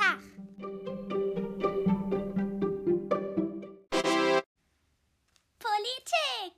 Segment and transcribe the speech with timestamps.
[0.00, 0.18] Tag.
[5.58, 6.56] Politik.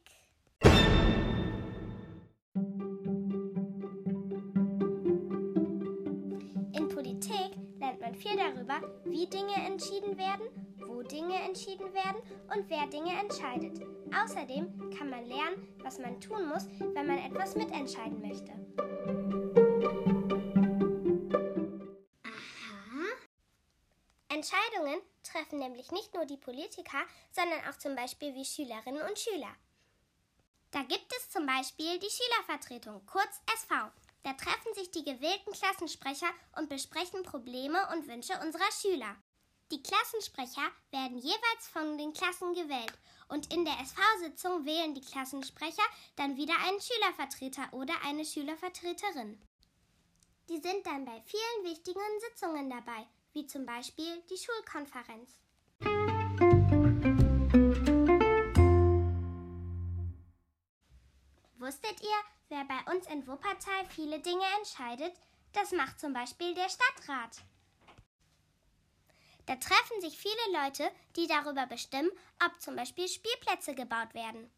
[6.72, 10.46] In Politik lernt man viel darüber, wie Dinge entschieden werden,
[10.86, 12.22] wo Dinge entschieden werden
[12.54, 13.80] und wer Dinge entscheidet.
[14.22, 18.52] Außerdem kann man lernen, was man tun muss, wenn man etwas mitentscheiden möchte.
[24.42, 26.98] Entscheidungen treffen nämlich nicht nur die Politiker,
[27.30, 29.54] sondern auch zum Beispiel wie Schülerinnen und Schüler.
[30.72, 33.92] Da gibt es zum Beispiel die Schülervertretung, kurz SV.
[34.24, 39.14] Da treffen sich die gewählten Klassensprecher und besprechen Probleme und Wünsche unserer Schüler.
[39.70, 42.98] Die Klassensprecher werden jeweils von den Klassen gewählt
[43.28, 45.84] und in der SV-Sitzung wählen die Klassensprecher
[46.16, 49.40] dann wieder einen Schülervertreter oder eine Schülervertreterin.
[50.48, 55.38] Die sind dann bei vielen wichtigen Sitzungen dabei, wie zum Beispiel die Schulkonferenz.
[61.56, 62.08] Wusstet ihr,
[62.48, 65.14] wer bei uns in Wuppertal viele Dinge entscheidet?
[65.52, 67.42] Das macht zum Beispiel der Stadtrat.
[69.46, 72.10] Da treffen sich viele Leute, die darüber bestimmen,
[72.44, 74.50] ob zum Beispiel Spielplätze gebaut werden.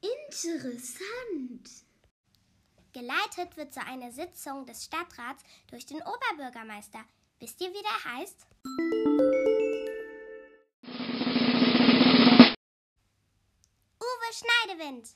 [0.00, 1.70] Interessant.
[2.92, 7.04] Geleitet wird so eine Sitzung des Stadtrats durch den Oberbürgermeister.
[7.38, 8.46] Wisst ihr, wie der heißt?
[14.00, 15.08] Uwe Schneidewind.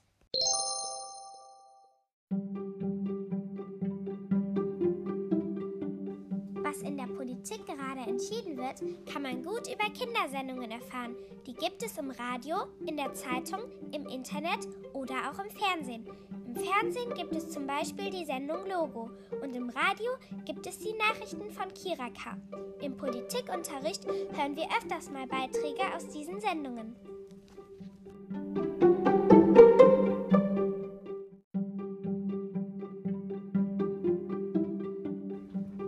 [6.62, 11.17] Was in der Politik gerade entschieden wird, kann man gut über Kindersendungen erfahren.
[11.47, 13.61] Die gibt es im Radio, in der Zeitung,
[13.93, 16.07] im Internet oder auch im Fernsehen.
[16.50, 19.09] Im Fernsehen gibt es zum Beispiel die Sendung Logo
[19.41, 20.11] und im Radio
[20.44, 22.37] gibt es die Nachrichten von Kiraka.
[22.81, 26.97] Im Politikunterricht hören wir öfters mal Beiträge aus diesen Sendungen.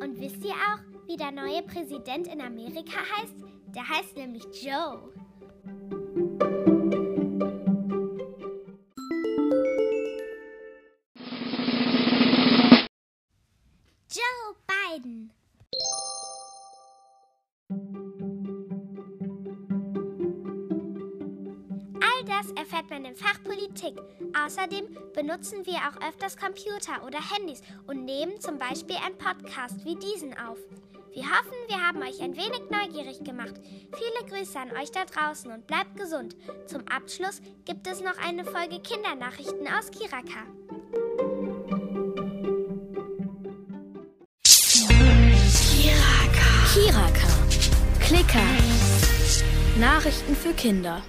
[0.01, 3.35] Und wisst ihr auch, wie der neue Präsident in Amerika heißt?
[3.75, 5.13] Der heißt nämlich Joe.
[22.23, 24.01] All das erfährt man im Fach Politik.
[24.45, 24.85] Außerdem
[25.15, 30.37] benutzen wir auch öfters Computer oder Handys und nehmen zum Beispiel einen Podcast wie diesen
[30.39, 30.59] auf.
[31.13, 33.55] Wir hoffen, wir haben euch ein wenig neugierig gemacht.
[33.65, 36.37] Viele Grüße an euch da draußen und bleibt gesund.
[36.67, 40.47] Zum Abschluss gibt es noch eine Folge Kindernachrichten aus Kiraka.
[46.73, 47.29] Kiraka.
[48.01, 48.47] Klicker.
[49.81, 51.03] Nachrichten für Kinder.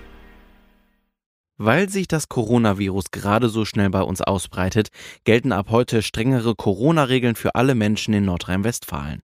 [1.57, 4.89] Weil sich das Coronavirus gerade so schnell bei uns ausbreitet,
[5.23, 9.21] gelten ab heute strengere Corona-Regeln für alle Menschen in Nordrhein-Westfalen.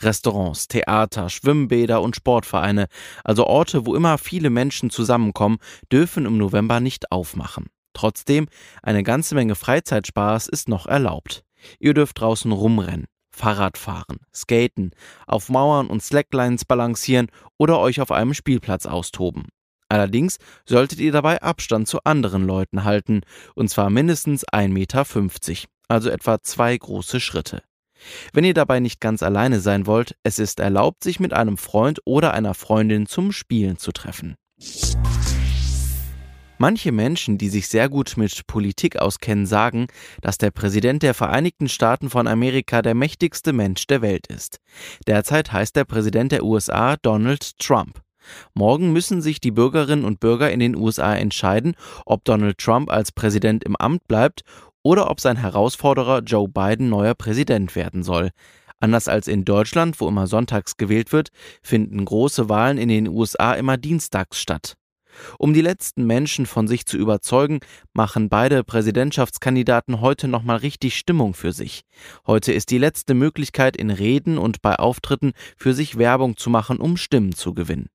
[0.00, 2.86] Restaurants, Theater, Schwimmbäder und Sportvereine,
[3.24, 5.58] also Orte, wo immer viele Menschen zusammenkommen,
[5.92, 7.66] dürfen im November nicht aufmachen.
[7.92, 8.46] Trotzdem,
[8.82, 11.44] eine ganze Menge Freizeitspaß ist noch erlaubt.
[11.78, 14.92] Ihr dürft draußen rumrennen, Fahrrad fahren, skaten,
[15.26, 19.48] auf Mauern und Slacklines balancieren oder euch auf einem Spielplatz austoben.
[19.88, 23.22] Allerdings solltet ihr dabei Abstand zu anderen Leuten halten,
[23.54, 25.04] und zwar mindestens 1,50 Meter,
[25.88, 27.62] also etwa zwei große Schritte.
[28.32, 32.00] Wenn ihr dabei nicht ganz alleine sein wollt, es ist erlaubt, sich mit einem Freund
[32.04, 34.36] oder einer Freundin zum Spielen zu treffen.
[36.58, 39.88] Manche Menschen, die sich sehr gut mit Politik auskennen, sagen,
[40.22, 44.58] dass der Präsident der Vereinigten Staaten von Amerika der mächtigste Mensch der Welt ist.
[45.06, 48.00] Derzeit heißt der Präsident der USA Donald Trump.
[48.54, 51.74] Morgen müssen sich die Bürgerinnen und Bürger in den USA entscheiden,
[52.04, 54.42] ob Donald Trump als Präsident im Amt bleibt
[54.82, 58.30] oder ob sein Herausforderer Joe Biden neuer Präsident werden soll.
[58.78, 61.30] Anders als in Deutschland, wo immer sonntags gewählt wird,
[61.62, 64.76] finden große Wahlen in den USA immer dienstags statt.
[65.38, 67.60] Um die letzten Menschen von sich zu überzeugen,
[67.94, 71.82] machen beide Präsidentschaftskandidaten heute nochmal richtig Stimmung für sich.
[72.26, 76.78] Heute ist die letzte Möglichkeit, in Reden und bei Auftritten für sich Werbung zu machen,
[76.78, 77.88] um Stimmen zu gewinnen.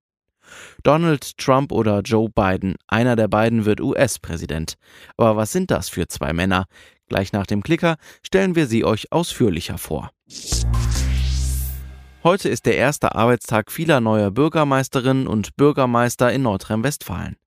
[0.83, 4.75] Donald Trump oder Joe Biden, einer der beiden wird US-Präsident.
[5.17, 6.65] Aber was sind das für zwei Männer?
[7.07, 10.11] Gleich nach dem Klicker stellen wir sie euch ausführlicher vor.
[12.23, 17.37] Heute ist der erste Arbeitstag vieler neuer Bürgermeisterinnen und Bürgermeister in Nordrhein-Westfalen.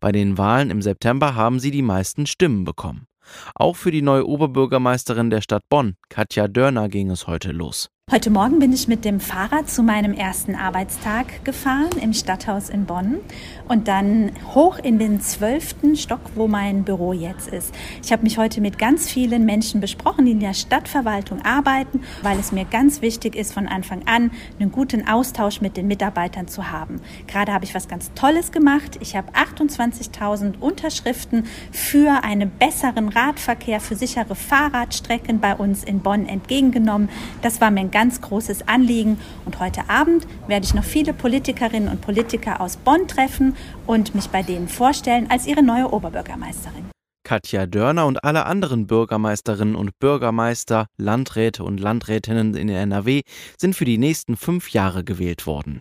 [0.00, 3.06] Bei den Wahlen im September haben sie die meisten Stimmen bekommen.
[3.54, 7.90] Auch für die neue Oberbürgermeisterin der Stadt Bonn, Katja Dörner, ging es heute los.
[8.12, 12.84] Heute Morgen bin ich mit dem Fahrrad zu meinem ersten Arbeitstag gefahren im Stadthaus in
[12.84, 13.18] Bonn
[13.66, 17.74] und dann hoch in den zwölften Stock, wo mein Büro jetzt ist.
[18.02, 22.38] Ich habe mich heute mit ganz vielen Menschen besprochen, die in der Stadtverwaltung arbeiten, weil
[22.38, 24.30] es mir ganz wichtig ist, von Anfang an
[24.60, 27.00] einen guten Austausch mit den Mitarbeitern zu haben.
[27.26, 28.98] Gerade habe ich was ganz Tolles gemacht.
[29.00, 36.26] Ich habe 28.000 Unterschriften für einen besseren Radverkehr, für sichere Fahrradstrecken bei uns in Bonn
[36.26, 37.08] entgegengenommen.
[37.40, 39.18] Das war mir ein ganz großes Anliegen.
[39.46, 43.56] Und heute Abend werde ich noch viele Politikerinnen und Politiker aus Bonn treffen
[43.86, 46.90] und mich bei denen vorstellen als ihre neue Oberbürgermeisterin.
[47.22, 53.22] Katja Dörner und alle anderen Bürgermeisterinnen und Bürgermeister, Landräte und Landrätinnen in NRW
[53.58, 55.80] sind für die nächsten fünf Jahre gewählt worden.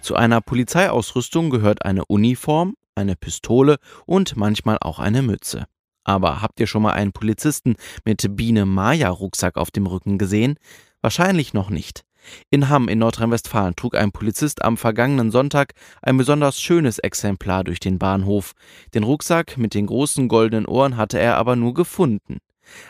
[0.00, 3.76] Zu einer Polizeiausrüstung gehört eine Uniform, eine Pistole
[4.06, 5.66] und manchmal auch eine Mütze.
[6.04, 10.56] Aber habt ihr schon mal einen Polizisten mit Biene-Maja-Rucksack auf dem Rücken gesehen?
[11.02, 12.04] Wahrscheinlich noch nicht.
[12.50, 17.80] In Hamm in Nordrhein-Westfalen trug ein Polizist am vergangenen Sonntag ein besonders schönes Exemplar durch
[17.80, 18.52] den Bahnhof.
[18.94, 22.38] Den Rucksack mit den großen goldenen Ohren hatte er aber nur gefunden.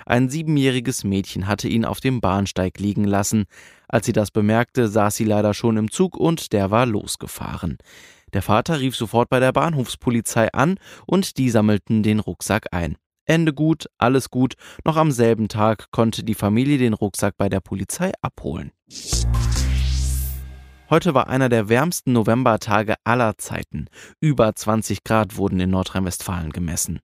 [0.05, 3.45] Ein siebenjähriges Mädchen hatte ihn auf dem Bahnsteig liegen lassen.
[3.89, 7.79] Als sie das bemerkte, saß sie leider schon im Zug und der war losgefahren.
[8.33, 10.77] Der Vater rief sofort bei der Bahnhofspolizei an
[11.07, 12.97] und die sammelten den Rucksack ein.
[13.31, 14.55] Ende gut, alles gut,
[14.85, 18.73] noch am selben Tag konnte die Familie den Rucksack bei der Polizei abholen.
[20.91, 23.87] Heute war einer der wärmsten Novembertage aller Zeiten.
[24.19, 26.99] Über 20 Grad wurden in Nordrhein-Westfalen gemessen.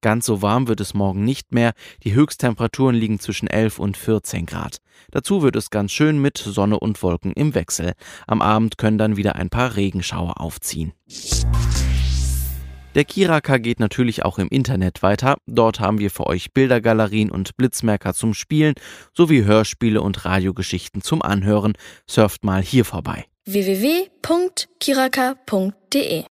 [0.00, 1.74] Ganz so warm wird es morgen nicht mehr.
[2.02, 4.78] Die Höchsttemperaturen liegen zwischen 11 und 14 Grad.
[5.12, 7.92] Dazu wird es ganz schön mit Sonne und Wolken im Wechsel.
[8.26, 10.92] Am Abend können dann wieder ein paar Regenschauer aufziehen.
[12.94, 15.36] Der Kiraka geht natürlich auch im Internet weiter.
[15.46, 18.74] Dort haben wir für euch Bildergalerien und Blitzmerker zum Spielen
[19.12, 21.74] sowie Hörspiele und Radiogeschichten zum Anhören.
[22.06, 23.24] Surft mal hier vorbei.
[23.44, 26.24] www.kiraka.de